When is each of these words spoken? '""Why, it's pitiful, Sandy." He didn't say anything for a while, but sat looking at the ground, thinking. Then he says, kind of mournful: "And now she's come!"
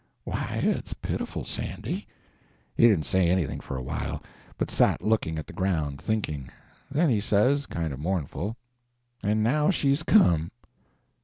'""Why, 0.23 0.61
it's 0.63 0.95
pitiful, 0.95 1.45
Sandy." 1.45 2.07
He 2.75 2.87
didn't 2.87 3.05
say 3.05 3.29
anything 3.29 3.59
for 3.59 3.77
a 3.77 3.83
while, 3.83 4.23
but 4.57 4.71
sat 4.71 5.03
looking 5.03 5.37
at 5.37 5.45
the 5.45 5.53
ground, 5.53 6.01
thinking. 6.01 6.49
Then 6.89 7.11
he 7.11 7.19
says, 7.19 7.67
kind 7.67 7.93
of 7.93 7.99
mournful: 7.99 8.57
"And 9.21 9.43
now 9.43 9.69
she's 9.69 10.01
come!" 10.01 10.49